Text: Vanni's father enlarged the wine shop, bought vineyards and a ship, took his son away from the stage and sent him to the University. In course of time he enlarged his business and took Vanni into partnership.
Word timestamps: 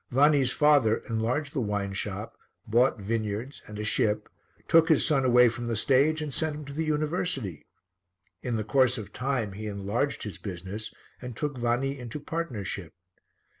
Vanni's 0.09 0.51
father 0.51 1.03
enlarged 1.07 1.53
the 1.53 1.61
wine 1.61 1.93
shop, 1.93 2.35
bought 2.65 2.99
vineyards 2.99 3.61
and 3.67 3.77
a 3.77 3.83
ship, 3.83 4.29
took 4.67 4.89
his 4.89 5.05
son 5.05 5.23
away 5.23 5.47
from 5.47 5.67
the 5.67 5.75
stage 5.75 6.23
and 6.23 6.33
sent 6.33 6.55
him 6.55 6.65
to 6.65 6.73
the 6.73 6.83
University. 6.83 7.67
In 8.41 8.63
course 8.63 8.97
of 8.97 9.13
time 9.13 9.51
he 9.51 9.67
enlarged 9.67 10.23
his 10.23 10.39
business 10.39 10.91
and 11.21 11.37
took 11.37 11.55
Vanni 11.55 11.99
into 11.99 12.19
partnership. 12.19 12.93